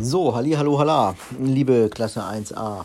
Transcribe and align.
So, 0.00 0.34
halli, 0.34 0.52
hallo, 0.52 0.78
halla, 0.78 1.14
liebe 1.40 1.88
Klasse 1.88 2.22
1a. 2.22 2.84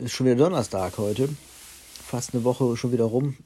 Ist 0.00 0.12
schon 0.12 0.26
wieder 0.26 0.36
Donnerstag 0.36 0.98
heute. 0.98 1.28
Fast 1.94 2.34
eine 2.34 2.44
Woche 2.44 2.76
schon 2.76 2.92
wieder 2.92 3.04
rum, 3.04 3.36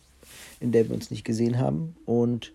in 0.61 0.73
der 0.73 0.89
wir 0.89 0.95
uns 0.95 1.11
nicht 1.11 1.25
gesehen 1.25 1.59
haben. 1.59 1.97
Und 2.07 2.53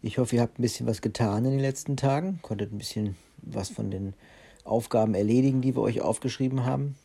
ich 0.00 0.18
hoffe, 0.18 0.36
ihr 0.36 0.42
habt 0.42 0.58
ein 0.58 0.62
bisschen 0.62 0.86
was 0.86 1.02
getan 1.02 1.44
in 1.44 1.52
den 1.52 1.60
letzten 1.60 1.96
Tagen. 1.96 2.40
Konntet 2.42 2.72
ein 2.72 2.78
bisschen 2.78 3.16
was 3.38 3.68
von 3.68 3.90
den 3.90 4.14
Aufgaben 4.64 5.14
erledigen, 5.14 5.60
die 5.60 5.76
wir 5.76 5.82
euch 5.82 6.00
aufgeschrieben 6.00 6.64
haben. 6.64 6.96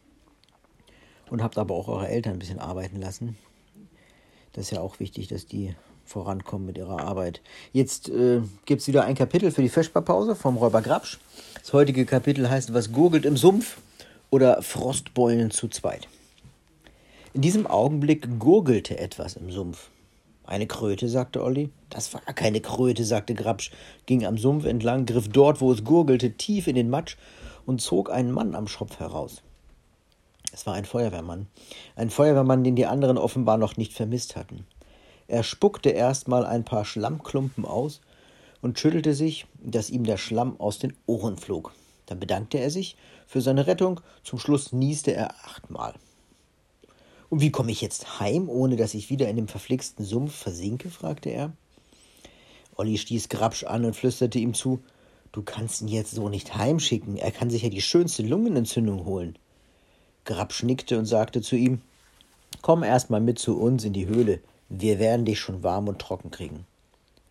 Und 1.29 1.43
habt 1.43 1.57
aber 1.57 1.75
auch 1.75 1.87
eure 1.89 2.07
Eltern 2.07 2.33
ein 2.33 2.39
bisschen 2.39 2.59
arbeiten 2.59 3.01
lassen. 3.01 3.37
Das 4.53 4.65
ist 4.65 4.71
ja 4.71 4.81
auch 4.81 4.99
wichtig, 4.99 5.27
dass 5.27 5.45
die 5.45 5.75
vorankommen 6.07 6.65
mit 6.65 6.77
ihrer 6.77 7.01
Arbeit. 7.01 7.41
Jetzt 7.73 8.09
äh, 8.09 8.41
gibt 8.65 8.81
es 8.81 8.87
wieder 8.87 9.03
ein 9.03 9.15
Kapitel 9.15 9.51
für 9.51 9.61
die 9.61 9.69
Vesperpause 9.69 10.35
vom 10.35 10.57
Räuber 10.57 10.81
Grabsch. 10.81 11.19
Das 11.61 11.73
heutige 11.73 12.05
Kapitel 12.05 12.49
heißt 12.49 12.73
Was 12.73 12.91
gurgelt 12.91 13.25
im 13.25 13.37
Sumpf 13.37 13.77
oder 14.29 14.61
Frostbeulen 14.61 15.51
zu 15.51 15.67
zweit. 15.67 16.07
In 17.33 17.41
diesem 17.41 17.67
Augenblick 17.67 18.39
gurgelte 18.39 18.97
etwas 18.97 19.35
im 19.35 19.51
Sumpf. 19.51 19.89
Eine 20.45 20.65
Kröte, 20.65 21.09
sagte 21.09 21.43
Olli. 21.43 21.69
Das 21.89 22.13
war 22.13 22.21
keine 22.21 22.61
Kröte, 22.61 23.03
sagte 23.03 23.35
Grabsch, 23.35 23.71
ging 24.05 24.25
am 24.25 24.37
Sumpf 24.37 24.65
entlang, 24.65 25.05
griff 25.05 25.27
dort, 25.27 25.59
wo 25.59 25.71
es 25.71 25.83
gurgelte, 25.83 26.31
tief 26.31 26.67
in 26.67 26.75
den 26.75 26.89
Matsch 26.89 27.17
und 27.65 27.81
zog 27.81 28.09
einen 28.09 28.31
Mann 28.31 28.55
am 28.55 28.67
Schopf 28.67 28.99
heraus. 28.99 29.43
Es 30.53 30.65
war 30.65 30.73
ein 30.73 30.85
Feuerwehrmann. 30.85 31.47
Ein 31.95 32.09
Feuerwehrmann, 32.09 32.63
den 32.63 32.75
die 32.77 32.85
anderen 32.85 33.17
offenbar 33.17 33.57
noch 33.57 33.75
nicht 33.75 33.93
vermisst 33.93 34.35
hatten. 34.37 34.65
Er 35.27 35.43
spuckte 35.43 35.89
erstmal 35.89 36.45
ein 36.45 36.63
paar 36.63 36.85
Schlammklumpen 36.85 37.65
aus 37.65 38.01
und 38.61 38.79
schüttelte 38.79 39.13
sich, 39.13 39.45
dass 39.61 39.89
ihm 39.89 40.03
der 40.03 40.17
Schlamm 40.17 40.59
aus 40.59 40.79
den 40.79 40.93
Ohren 41.05 41.37
flog. 41.37 41.73
Dann 42.05 42.19
bedankte 42.19 42.59
er 42.59 42.69
sich 42.69 42.95
für 43.27 43.41
seine 43.41 43.67
Rettung. 43.67 43.99
Zum 44.23 44.39
Schluss 44.39 44.71
nieste 44.71 45.13
er 45.13 45.31
achtmal. 45.45 45.93
Und 47.29 47.41
wie 47.41 47.51
komme 47.51 47.71
ich 47.71 47.81
jetzt 47.81 48.19
heim, 48.19 48.47
ohne 48.49 48.77
dass 48.77 48.93
ich 48.93 49.09
wieder 49.09 49.27
in 49.27 49.35
dem 49.35 49.49
verflixten 49.49 50.05
Sumpf 50.05 50.33
versinke? 50.33 50.89
fragte 50.89 51.29
er. 51.29 51.51
Olli 52.77 52.97
stieß 52.97 53.27
Grabsch 53.27 53.65
an 53.65 53.83
und 53.83 53.95
flüsterte 53.95 54.39
ihm 54.39 54.53
zu: 54.53 54.79
Du 55.33 55.41
kannst 55.41 55.81
ihn 55.81 55.89
jetzt 55.89 56.11
so 56.11 56.29
nicht 56.29 56.55
heimschicken. 56.55 57.17
Er 57.17 57.31
kann 57.31 57.49
sich 57.49 57.63
ja 57.63 57.69
die 57.69 57.81
schönste 57.81 58.23
Lungenentzündung 58.23 59.03
holen. 59.03 59.37
Grabsch 60.23 60.63
nickte 60.63 60.97
und 60.97 61.05
sagte 61.05 61.41
zu 61.41 61.57
ihm: 61.57 61.81
Komm 62.61 62.83
erst 62.83 63.09
mal 63.09 63.19
mit 63.19 63.39
zu 63.39 63.59
uns 63.59 63.83
in 63.83 63.93
die 63.93 64.07
Höhle. 64.07 64.39
Wir 64.69 64.99
werden 64.99 65.25
dich 65.25 65.39
schon 65.39 65.63
warm 65.63 65.87
und 65.87 65.99
trocken 65.99 66.31
kriegen. 66.31 66.65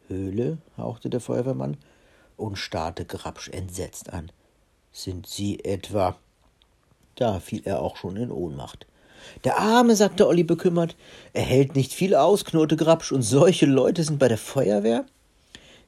Höhle? 0.09 0.59
hauchte 0.79 1.11
der 1.11 1.21
Feuerwehrmann 1.21 1.77
und 2.37 2.57
starrte 2.57 3.05
Grabsch 3.05 3.49
entsetzt 3.49 4.13
an. 4.13 4.31
Sind 4.93 5.27
Sie 5.27 5.63
etwa. 5.65 6.17
Da 7.17 7.41
fiel 7.41 7.63
er 7.65 7.83
auch 7.83 7.97
schon 7.97 8.17
in 8.17 8.31
Ohnmacht. 8.31 8.87
Der 9.45 9.59
Arme, 9.59 9.97
sagte 9.97 10.27
Olli 10.27 10.45
bekümmert. 10.45 10.97
Er 11.33 11.43
hält 11.43 11.75
nicht 11.75 11.93
viel 11.93 12.15
aus, 12.15 12.45
knurrte 12.45 12.77
Grabsch, 12.77 13.13
und 13.13 13.23
solche 13.23 13.67
Leute 13.67 14.05
sind 14.05 14.19
bei 14.19 14.29
der 14.29 14.39
Feuerwehr? 14.39 15.05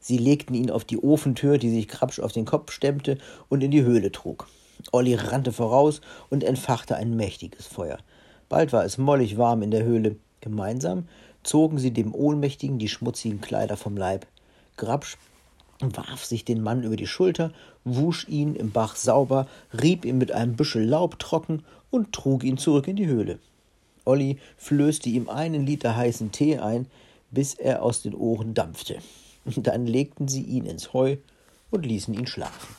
Sie 0.01 0.19
legten 0.19 0.55
ihn 0.55 0.71
auf 0.71 0.85
die 0.85 1.03
Ofentür, 1.03 1.59
die 1.59 1.71
sich 1.71 1.89
Grabsch 1.89 2.21
auf 2.21 2.33
den 2.33 2.45
Kopf 2.45 2.73
stemmte 2.73 3.19
und 3.49 3.63
in 3.63 3.71
die 3.71 3.83
Höhle 3.83 4.13
trug. 4.13 4.49
Olli 4.93 5.15
rannte 5.15 5.53
voraus 5.53 6.01
und 6.31 6.45
entfachte 6.45 6.97
ein 6.97 7.17
mächtiges 7.17 7.67
Feuer. 7.67 7.99
Bald 8.49 8.73
war 8.73 8.85
es 8.85 8.99
mollig 8.99 9.39
warm 9.39 9.63
in 9.63 9.71
der 9.71 9.85
Höhle. 9.85 10.17
Gemeinsam 10.41 11.09
zogen 11.43 11.79
sie 11.79 11.91
dem 11.91 12.15
Ohnmächtigen 12.15 12.79
die 12.79 12.89
schmutzigen 12.89 13.41
Kleider 13.41 13.77
vom 13.77 13.97
Leib. 13.97 14.27
Grabsch 14.77 15.17
warf 15.81 16.25
sich 16.25 16.45
den 16.45 16.63
Mann 16.63 16.83
über 16.83 16.97
die 16.97 17.07
Schulter, 17.07 17.53
wusch 17.85 18.27
ihn 18.29 18.55
im 18.55 18.71
Bach 18.73 18.97
sauber, 18.97 19.47
rieb 19.81 20.05
ihn 20.05 20.19
mit 20.19 20.33
einem 20.33 20.57
Büschel 20.57 20.85
Laub 20.85 21.19
trocken 21.19 21.65
und 21.91 22.13
trug 22.13 22.45
ihn 22.45 22.59
zurück 22.59 22.89
in 22.89 22.97
die 22.97 23.07
Höhle. 23.07 23.39
Olli 24.05 24.39
flößte 24.57 25.09
ihm 25.09 25.29
einen 25.29 25.67
Liter 25.67 25.97
heißen 25.97 26.33
Tee 26.33 26.59
ein, 26.59 26.87
bis 27.31 27.55
er 27.55 27.83
aus 27.83 28.03
den 28.03 28.15
Ohren 28.15 28.55
dampfte. 28.55 28.99
Dann 29.45 29.87
legten 29.87 30.29
sie 30.29 30.43
ihn 30.43 30.67
ins 30.67 30.93
Heu 30.93 31.17
und 31.71 31.85
ließen 31.85 32.15
ihn 32.15 32.27
schlafen. 32.27 32.75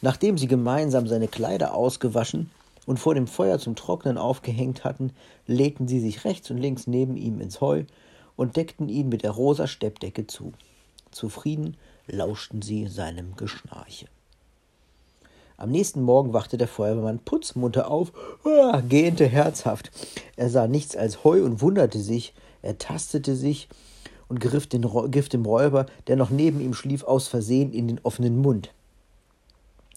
Nachdem 0.00 0.38
sie 0.38 0.46
gemeinsam 0.46 1.06
seine 1.06 1.28
Kleider 1.28 1.74
ausgewaschen, 1.74 2.50
und 2.88 2.98
vor 2.98 3.14
dem 3.14 3.26
Feuer 3.26 3.58
zum 3.58 3.76
Trocknen 3.76 4.16
aufgehängt 4.16 4.82
hatten, 4.82 5.12
legten 5.46 5.86
sie 5.88 6.00
sich 6.00 6.24
rechts 6.24 6.50
und 6.50 6.56
links 6.56 6.86
neben 6.86 7.18
ihm 7.18 7.38
ins 7.38 7.60
Heu 7.60 7.84
und 8.34 8.56
deckten 8.56 8.88
ihn 8.88 9.10
mit 9.10 9.24
der 9.24 9.32
rosa 9.32 9.66
Steppdecke 9.66 10.26
zu. 10.26 10.54
Zufrieden 11.10 11.76
lauschten 12.06 12.62
sie 12.62 12.86
seinem 12.86 13.36
Geschnarche. 13.36 14.06
Am 15.58 15.70
nächsten 15.70 16.00
Morgen 16.00 16.32
wachte 16.32 16.56
der 16.56 16.66
Feuerwehrmann 16.66 17.18
putzmunter 17.18 17.90
auf, 17.90 18.10
ah, 18.44 18.80
gähnte 18.80 19.26
herzhaft. 19.26 19.90
Er 20.36 20.48
sah 20.48 20.66
nichts 20.66 20.96
als 20.96 21.24
Heu 21.24 21.44
und 21.44 21.60
wunderte 21.60 22.00
sich. 22.00 22.32
Er 22.62 22.78
tastete 22.78 23.36
sich 23.36 23.68
und 24.28 24.40
griff, 24.40 24.66
den, 24.66 24.80
griff 24.80 25.28
dem 25.28 25.44
Räuber, 25.44 25.84
der 26.06 26.16
noch 26.16 26.30
neben 26.30 26.62
ihm 26.62 26.72
schlief, 26.72 27.04
aus 27.04 27.28
Versehen 27.28 27.70
in 27.74 27.86
den 27.86 28.00
offenen 28.02 28.38
Mund. 28.38 28.72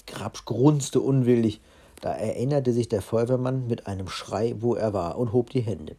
Grabsch 0.08 0.44
grunzte 0.44 1.00
unwillig. 1.00 1.62
Da 2.02 2.14
erinnerte 2.14 2.74
sich 2.74 2.90
der 2.90 3.02
Feuerwehrmann 3.02 3.68
mit 3.68 3.86
einem 3.86 4.08
Schrei, 4.10 4.56
wo 4.60 4.76
er 4.76 4.94
war, 4.94 5.18
und 5.18 5.34
hob 5.34 5.52
die 5.52 5.62
Hände. 5.62 5.96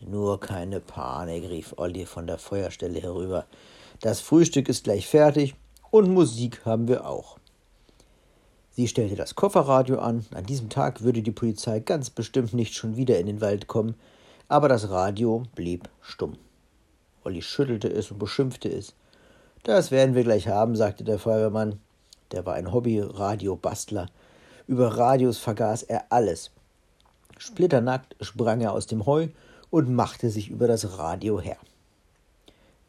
Nur 0.00 0.40
keine 0.40 0.80
Panik, 0.80 1.48
rief 1.48 1.74
Olli 1.76 2.04
von 2.04 2.26
der 2.26 2.38
Feuerstelle 2.38 3.00
herüber. 3.00 3.46
Das 4.00 4.20
Frühstück 4.20 4.68
ist 4.68 4.84
gleich 4.84 5.06
fertig 5.06 5.54
und 5.90 6.12
Musik 6.12 6.64
haben 6.64 6.88
wir 6.88 7.06
auch. 7.06 7.38
Sie 8.70 8.88
stellte 8.88 9.14
das 9.14 9.34
Kofferradio 9.34 9.98
an. 9.98 10.24
An 10.32 10.46
diesem 10.46 10.68
Tag 10.68 11.02
würde 11.02 11.22
die 11.22 11.30
Polizei 11.30 11.80
ganz 11.80 12.08
bestimmt 12.10 12.54
nicht 12.54 12.74
schon 12.74 12.96
wieder 12.96 13.18
in 13.18 13.26
den 13.26 13.40
Wald 13.40 13.66
kommen, 13.66 13.94
aber 14.48 14.68
das 14.68 14.88
Radio 14.90 15.42
blieb 15.54 15.88
stumm. 16.00 16.38
Olli 17.22 17.42
schüttelte 17.42 17.88
es 17.88 18.10
und 18.10 18.18
beschimpfte 18.18 18.68
es. 18.68 18.94
Das 19.62 19.90
werden 19.90 20.14
wir 20.14 20.24
gleich 20.24 20.48
haben, 20.48 20.74
sagte 20.76 21.04
der 21.04 21.18
Feuerwehrmann. 21.18 21.78
Der 22.32 22.46
war 22.46 22.54
ein 22.54 22.72
Hobby-Radio-Bastler 22.72 24.06
über 24.70 24.96
Radios 24.96 25.38
vergaß 25.38 25.82
er 25.82 26.04
alles. 26.10 26.52
Splitternackt 27.38 28.14
sprang 28.20 28.60
er 28.60 28.72
aus 28.72 28.86
dem 28.86 29.04
Heu 29.04 29.26
und 29.68 29.92
machte 29.92 30.30
sich 30.30 30.48
über 30.48 30.68
das 30.68 30.96
Radio 30.96 31.40
her. 31.40 31.56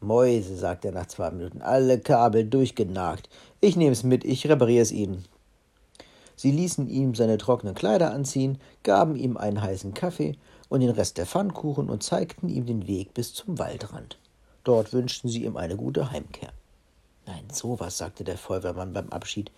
Mäuse, 0.00 0.56
sagte 0.56 0.88
er 0.88 0.94
nach 0.94 1.06
zwei 1.06 1.32
Minuten, 1.32 1.60
alle 1.60 1.98
Kabel 1.98 2.44
durchgenagt. 2.44 3.28
Ich 3.60 3.74
nehm's 3.74 4.04
mit, 4.04 4.24
ich 4.24 4.48
reparier's 4.48 4.92
Ihnen. 4.92 5.24
Sie 6.36 6.52
ließen 6.52 6.88
ihm 6.88 7.16
seine 7.16 7.36
trockenen 7.36 7.74
Kleider 7.74 8.12
anziehen, 8.12 8.58
gaben 8.84 9.16
ihm 9.16 9.36
einen 9.36 9.60
heißen 9.60 9.92
Kaffee 9.92 10.36
und 10.68 10.82
den 10.82 10.90
Rest 10.90 11.18
der 11.18 11.26
Pfannkuchen 11.26 11.90
und 11.90 12.04
zeigten 12.04 12.48
ihm 12.48 12.64
den 12.64 12.86
Weg 12.86 13.12
bis 13.12 13.34
zum 13.34 13.58
Waldrand. 13.58 14.18
Dort 14.62 14.92
wünschten 14.92 15.28
sie 15.28 15.44
ihm 15.44 15.56
eine 15.56 15.76
gute 15.76 16.12
Heimkehr. 16.12 16.52
Nein, 17.26 17.44
sowas, 17.52 17.98
sagte 17.98 18.22
der 18.22 18.38
Feuerwehrmann 18.38 18.92
beim 18.92 19.08
Abschied. 19.08 19.50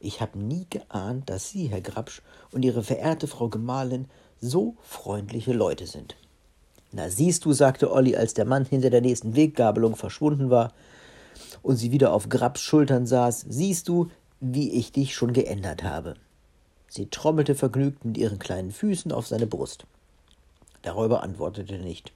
Ich 0.00 0.20
habe 0.20 0.38
nie 0.38 0.66
geahnt, 0.70 1.28
dass 1.28 1.50
Sie, 1.50 1.66
Herr 1.66 1.82
Grabsch, 1.82 2.22
und 2.52 2.64
Ihre 2.64 2.82
verehrte 2.82 3.26
Frau 3.26 3.48
Gemahlin 3.48 4.06
so 4.40 4.76
freundliche 4.82 5.52
Leute 5.52 5.86
sind. 5.86 6.16
Na 6.92 7.10
siehst 7.10 7.44
du, 7.44 7.52
sagte 7.52 7.92
Olli, 7.92 8.16
als 8.16 8.34
der 8.34 8.46
Mann 8.46 8.64
hinter 8.64 8.90
der 8.90 9.02
nächsten 9.02 9.36
Weggabelung 9.36 9.94
verschwunden 9.94 10.50
war 10.50 10.72
und 11.62 11.76
sie 11.76 11.92
wieder 11.92 12.12
auf 12.12 12.28
Grabs 12.28 12.62
Schultern 12.62 13.06
saß, 13.06 13.46
siehst 13.48 13.88
du, 13.88 14.10
wie 14.40 14.72
ich 14.72 14.90
dich 14.90 15.14
schon 15.14 15.32
geändert 15.32 15.84
habe. 15.84 16.14
Sie 16.88 17.06
trommelte 17.06 17.54
vergnügt 17.54 18.04
mit 18.04 18.18
ihren 18.18 18.38
kleinen 18.38 18.72
Füßen 18.72 19.12
auf 19.12 19.26
seine 19.26 19.46
Brust. 19.46 19.84
Der 20.84 20.92
Räuber 20.92 21.22
antwortete 21.22 21.78
nicht. 21.78 22.12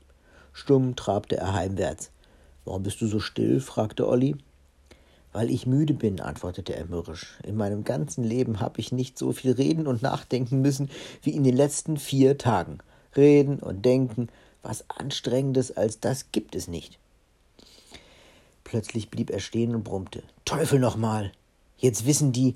Stumm 0.52 0.96
trabte 0.96 1.36
er 1.36 1.52
heimwärts. 1.52 2.10
Warum 2.64 2.82
bist 2.82 3.00
du 3.00 3.06
so 3.06 3.20
still? 3.20 3.60
fragte 3.60 4.08
Olli. 4.08 4.36
Weil 5.34 5.50
ich 5.50 5.66
müde 5.66 5.94
bin, 5.94 6.20
antwortete 6.20 6.76
er 6.76 6.86
mürrisch. 6.86 7.40
In 7.42 7.56
meinem 7.56 7.82
ganzen 7.82 8.22
Leben 8.22 8.60
habe 8.60 8.78
ich 8.80 8.92
nicht 8.92 9.18
so 9.18 9.32
viel 9.32 9.50
reden 9.50 9.88
und 9.88 10.00
nachdenken 10.00 10.62
müssen 10.62 10.88
wie 11.22 11.32
in 11.32 11.42
den 11.42 11.56
letzten 11.56 11.96
vier 11.96 12.38
Tagen. 12.38 12.78
Reden 13.16 13.58
und 13.58 13.84
denken, 13.84 14.28
was 14.62 14.88
Anstrengendes 14.88 15.76
als 15.76 15.98
das 15.98 16.30
gibt 16.30 16.54
es 16.54 16.68
nicht. 16.68 17.00
Plötzlich 18.62 19.10
blieb 19.10 19.30
er 19.30 19.40
stehen 19.40 19.74
und 19.74 19.82
brummte. 19.82 20.22
Teufel 20.44 20.78
nochmal! 20.78 21.32
Jetzt 21.78 22.06
wissen 22.06 22.30
die, 22.30 22.54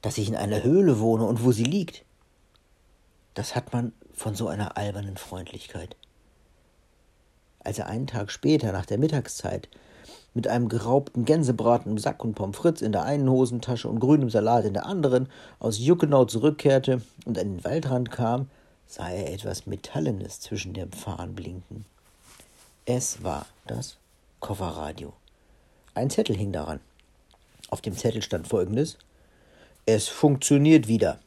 dass 0.00 0.16
ich 0.16 0.28
in 0.28 0.36
einer 0.36 0.62
Höhle 0.62 1.00
wohne 1.00 1.24
und 1.24 1.42
wo 1.42 1.50
sie 1.50 1.64
liegt. 1.64 2.04
Das 3.34 3.56
hat 3.56 3.72
man 3.72 3.92
von 4.12 4.36
so 4.36 4.46
einer 4.46 4.76
albernen 4.76 5.16
Freundlichkeit. 5.16 5.96
Als 7.64 7.80
er 7.80 7.88
einen 7.88 8.06
Tag 8.06 8.30
später, 8.30 8.70
nach 8.70 8.86
der 8.86 8.98
Mittagszeit, 8.98 9.68
mit 10.34 10.48
einem 10.48 10.68
geraubten 10.68 11.24
Gänsebraten 11.24 11.92
im 11.92 11.98
Sack 11.98 12.24
und 12.24 12.34
Pommes 12.34 12.56
frites 12.56 12.82
in 12.82 12.92
der 12.92 13.04
einen 13.04 13.28
Hosentasche 13.28 13.88
und 13.88 14.00
grünem 14.00 14.30
Salat 14.30 14.64
in 14.64 14.74
der 14.74 14.86
anderen 14.86 15.28
aus 15.58 15.78
Juckenau 15.78 16.24
zurückkehrte 16.24 17.02
und 17.24 17.38
an 17.38 17.56
den 17.56 17.64
Waldrand 17.64 18.10
kam, 18.10 18.48
sah 18.86 19.10
er 19.10 19.32
etwas 19.32 19.66
Metallenes 19.66 20.40
zwischen 20.40 20.74
dem 20.74 20.90
Pfahl 20.90 21.28
blinken. 21.28 21.84
Es 22.84 23.22
war 23.22 23.46
das 23.66 23.96
Kofferradio. 24.40 25.12
Ein 25.94 26.10
Zettel 26.10 26.36
hing 26.36 26.52
daran. 26.52 26.80
Auf 27.70 27.80
dem 27.80 27.96
Zettel 27.96 28.22
stand 28.22 28.48
folgendes 28.48 28.98
Es 29.86 30.08
funktioniert 30.08 30.88
wieder. 30.88 31.18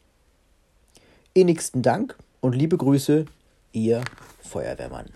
Innigsten 1.34 1.82
Dank 1.82 2.18
und 2.42 2.56
liebe 2.56 2.78
Grüße, 2.78 3.26
Ihr 3.72 4.04
Feuerwehrmann. 4.42 5.10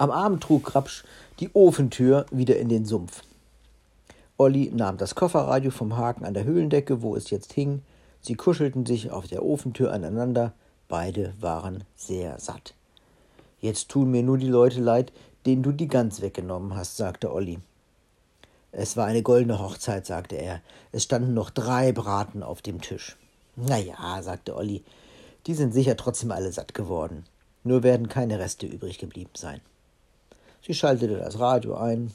Am 0.00 0.10
Abend 0.10 0.42
trug 0.42 0.64
Krapsch 0.64 1.04
die 1.40 1.50
Ofentür 1.52 2.24
wieder 2.30 2.56
in 2.56 2.70
den 2.70 2.86
Sumpf. 2.86 3.22
Olli 4.38 4.70
nahm 4.74 4.96
das 4.96 5.14
Kofferradio 5.14 5.70
vom 5.70 5.98
Haken 5.98 6.24
an 6.24 6.32
der 6.32 6.44
Höhlendecke, 6.44 7.02
wo 7.02 7.16
es 7.16 7.28
jetzt 7.28 7.52
hing. 7.52 7.82
Sie 8.22 8.34
kuschelten 8.34 8.86
sich 8.86 9.10
auf 9.10 9.26
der 9.26 9.44
Ofentür 9.44 9.92
aneinander. 9.92 10.54
Beide 10.88 11.34
waren 11.38 11.84
sehr 11.96 12.40
satt. 12.40 12.72
Jetzt 13.60 13.90
tun 13.90 14.10
mir 14.10 14.22
nur 14.22 14.38
die 14.38 14.48
Leute 14.48 14.80
leid, 14.80 15.12
denen 15.44 15.62
du 15.62 15.70
die 15.70 15.88
Gans 15.88 16.22
weggenommen 16.22 16.74
hast, 16.74 16.96
sagte 16.96 17.30
Olli. 17.30 17.58
Es 18.72 18.96
war 18.96 19.04
eine 19.04 19.22
goldene 19.22 19.58
Hochzeit, 19.58 20.06
sagte 20.06 20.36
er. 20.36 20.62
Es 20.92 21.02
standen 21.02 21.34
noch 21.34 21.50
drei 21.50 21.92
Braten 21.92 22.42
auf 22.42 22.62
dem 22.62 22.80
Tisch. 22.80 23.18
Na 23.54 23.76
ja, 23.76 24.22
sagte 24.22 24.56
Olli, 24.56 24.82
die 25.46 25.52
sind 25.52 25.74
sicher 25.74 25.98
trotzdem 25.98 26.30
alle 26.30 26.52
satt 26.52 26.72
geworden. 26.72 27.26
Nur 27.64 27.82
werden 27.82 28.08
keine 28.08 28.38
Reste 28.38 28.66
übrig 28.66 28.96
geblieben 28.96 29.32
sein. 29.34 29.60
Sie 30.62 30.74
schaltete 30.74 31.16
das 31.16 31.38
Radio 31.38 31.76
ein. 31.76 32.12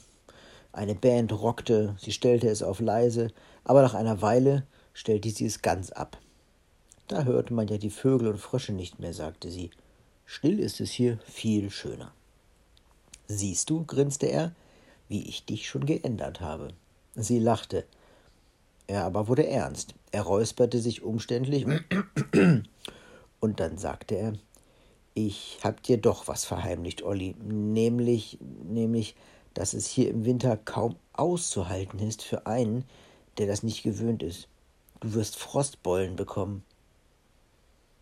Eine 0.72 0.94
Band 0.94 1.32
rockte, 1.32 1.96
sie 1.98 2.12
stellte 2.12 2.48
es 2.48 2.62
auf 2.62 2.80
leise, 2.80 3.32
aber 3.64 3.82
nach 3.82 3.94
einer 3.94 4.20
Weile 4.22 4.64
stellte 4.92 5.30
sie 5.30 5.46
es 5.46 5.62
ganz 5.62 5.90
ab. 5.90 6.18
Da 7.08 7.24
hörte 7.24 7.54
man 7.54 7.68
ja 7.68 7.78
die 7.78 7.90
Vögel 7.90 8.28
und 8.28 8.38
Frösche 8.38 8.72
nicht 8.72 8.98
mehr, 8.98 9.14
sagte 9.14 9.50
sie. 9.50 9.70
Still 10.24 10.58
ist 10.58 10.80
es 10.80 10.90
hier 10.90 11.18
viel 11.24 11.70
schöner. 11.70 12.12
Siehst 13.28 13.70
du, 13.70 13.84
grinste 13.84 14.26
er, 14.26 14.52
wie 15.08 15.28
ich 15.28 15.44
dich 15.44 15.68
schon 15.68 15.86
geändert 15.86 16.40
habe. 16.40 16.68
Sie 17.14 17.38
lachte. 17.38 17.84
Er 18.86 19.04
aber 19.04 19.28
wurde 19.28 19.46
ernst. 19.46 19.94
Er 20.12 20.22
räusperte 20.22 20.80
sich 20.80 21.02
umständlich 21.02 21.66
und 23.40 23.60
dann 23.60 23.78
sagte 23.78 24.16
er, 24.16 24.32
ich 25.16 25.60
hab 25.64 25.82
dir 25.82 25.96
doch 25.96 26.28
was 26.28 26.44
verheimlicht, 26.44 27.02
Olli, 27.02 27.34
nämlich, 27.42 28.38
nämlich, 28.62 29.16
dass 29.54 29.72
es 29.72 29.86
hier 29.86 30.10
im 30.10 30.26
Winter 30.26 30.58
kaum 30.58 30.96
auszuhalten 31.14 31.98
ist 32.00 32.22
für 32.22 32.46
einen, 32.46 32.84
der 33.38 33.46
das 33.46 33.62
nicht 33.62 33.82
gewöhnt 33.82 34.22
ist. 34.22 34.46
Du 35.00 35.14
wirst 35.14 35.36
Frostbeulen 35.36 36.16
bekommen. 36.16 36.64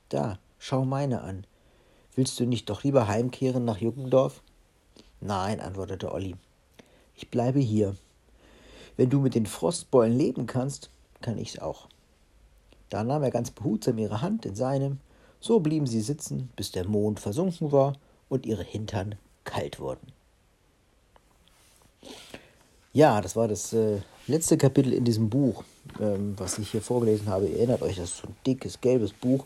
Da, 0.09 0.41
schau 0.59 0.85
meine 0.85 1.23
an. 1.23 1.47
Willst 2.17 2.41
du 2.41 2.47
nicht 2.47 2.69
doch 2.69 2.83
lieber 2.83 3.07
heimkehren 3.07 3.65
nach 3.65 3.79
Juckendorf? 3.79 4.43
Nein, 5.21 5.61
antwortete 5.61 6.11
Olli. 6.11 6.35
Ich 7.15 7.31
bleibe 7.31 7.61
hier. 7.61 7.95
Wenn 8.97 9.11
du 9.11 9.21
mit 9.21 9.37
den 9.37 9.47
Frostbeulen 9.47 10.19
leben 10.19 10.47
kannst, 10.47 10.91
kann 11.21 11.39
ich's 11.39 11.61
auch. 11.61 11.89
Da 12.89 13.05
nahm 13.05 13.23
er 13.23 13.31
ganz 13.31 13.53
behutsam 13.53 13.99
ihre 13.99 14.21
Hand 14.21 14.47
in 14.47 14.57
seinem. 14.57 14.99
So 15.45 15.61
blieben 15.61 15.87
sie 15.87 16.01
sitzen, 16.01 16.49
bis 16.57 16.73
der 16.73 16.89
Mond 16.89 17.21
versunken 17.21 17.71
war 17.71 17.93
und 18.31 18.47
ihre 18.47 18.63
Hintern 18.63 19.17
kalt 19.45 19.79
wurden. 19.79 20.07
Ja, 22.95 23.21
das 23.21 23.37
war 23.37 23.47
das 23.47 23.75
äh, 23.75 23.99
letzte 24.27 24.57
Kapitel 24.57 24.95
in 24.95 25.05
diesem 25.05 25.29
Buch, 25.29 25.63
ähm, 26.01 26.33
was 26.39 26.59
ich 26.59 26.71
hier 26.71 26.81
vorgelesen 26.81 27.29
habe. 27.29 27.47
Ihr 27.47 27.59
erinnert 27.59 27.83
euch, 27.83 27.97
das 27.97 28.09
ist 28.09 28.17
so 28.23 28.29
ein 28.29 28.37
dickes, 28.47 28.81
gelbes 28.81 29.13
Buch. 29.13 29.45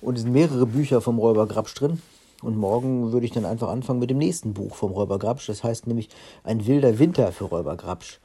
Und 0.00 0.16
es 0.16 0.22
sind 0.22 0.32
mehrere 0.32 0.64
Bücher 0.64 1.02
vom 1.02 1.18
Räuber 1.18 1.46
Grabsch 1.46 1.74
drin. 1.74 2.00
Und 2.40 2.56
morgen 2.56 3.12
würde 3.12 3.26
ich 3.26 3.32
dann 3.32 3.44
einfach 3.44 3.68
anfangen 3.68 4.00
mit 4.00 4.08
dem 4.08 4.16
nächsten 4.16 4.54
Buch 4.54 4.74
vom 4.74 4.92
Räuber 4.92 5.18
Grabsch. 5.18 5.46
Das 5.48 5.62
heißt 5.62 5.86
nämlich 5.86 6.08
Ein 6.44 6.66
wilder 6.66 6.98
Winter 6.98 7.30
für 7.32 7.44
Räuber 7.44 7.76
Grabsch. 7.76 8.20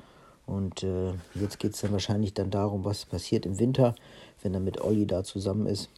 Und 0.45 0.81
äh, 0.83 1.11
jetzt 1.33 1.59
geht 1.59 1.73
es 1.73 1.81
dann 1.81 1.91
wahrscheinlich 1.91 2.33
dann 2.33 2.51
darum, 2.51 2.85
was 2.85 3.03
passiert 3.03 3.45
im 3.45 3.59
Winter, 3.59 3.95
wenn 4.41 4.53
er 4.53 4.61
mit 4.61 4.79
Olli 4.79 5.05
da 5.05 5.25
zusammen 5.25 5.67
ist. 5.67 5.89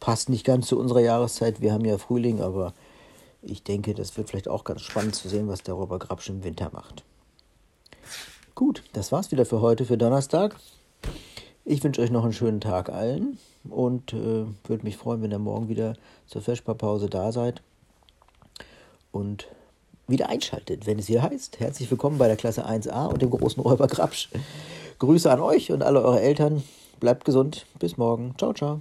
Passt 0.00 0.28
nicht 0.28 0.44
ganz 0.44 0.68
zu 0.68 0.78
unserer 0.78 1.00
Jahreszeit. 1.00 1.60
Wir 1.60 1.72
haben 1.72 1.84
ja 1.84 1.98
Frühling, 1.98 2.40
aber 2.40 2.72
ich 3.42 3.62
denke, 3.62 3.94
das 3.94 4.16
wird 4.16 4.30
vielleicht 4.30 4.48
auch 4.48 4.64
ganz 4.64 4.82
spannend 4.82 5.14
zu 5.14 5.28
sehen, 5.28 5.48
was 5.48 5.62
der 5.62 5.74
Räuber 5.74 5.98
Grabsch 5.98 6.28
im 6.28 6.44
Winter 6.44 6.70
macht. 6.72 7.04
Gut, 8.54 8.82
das 8.92 9.12
war's 9.12 9.30
wieder 9.30 9.46
für 9.46 9.60
heute, 9.60 9.84
für 9.84 9.96
Donnerstag. 9.96 10.56
Ich 11.64 11.84
wünsche 11.84 12.00
euch 12.00 12.10
noch 12.10 12.24
einen 12.24 12.32
schönen 12.32 12.60
Tag 12.60 12.88
allen 12.88 13.38
und 13.68 14.12
äh, 14.12 14.46
würde 14.64 14.84
mich 14.84 14.96
freuen, 14.96 15.22
wenn 15.22 15.30
ihr 15.30 15.38
morgen 15.38 15.68
wieder 15.68 15.94
zur 16.26 16.42
Vesperpause 16.42 17.08
da 17.08 17.30
seid 17.30 17.62
und 19.12 19.48
wieder 20.06 20.28
einschaltet, 20.28 20.86
wenn 20.86 20.98
es 20.98 21.06
hier 21.06 21.22
heißt. 21.22 21.60
Herzlich 21.60 21.90
willkommen 21.90 22.18
bei 22.18 22.26
der 22.26 22.36
Klasse 22.36 22.66
1a 22.66 23.06
und 23.06 23.20
dem 23.20 23.30
großen 23.30 23.62
Räuber 23.62 23.86
Grabsch. 23.86 24.30
Grüße 24.98 25.30
an 25.30 25.40
euch 25.40 25.70
und 25.70 25.82
alle 25.82 26.02
eure 26.02 26.20
Eltern. 26.20 26.62
Bleibt 26.98 27.24
gesund. 27.24 27.66
Bis 27.78 27.96
morgen. 27.96 28.34
Ciao, 28.38 28.52
ciao. 28.52 28.80